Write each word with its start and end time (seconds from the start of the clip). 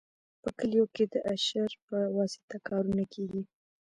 په 0.41 0.49
کلیو 0.57 0.85
کې 0.95 1.03
د 1.13 1.15
اشر 1.33 1.69
په 1.85 1.95
واسطه 2.17 2.57
کارونه 2.67 3.03
کیږي. 3.13 3.41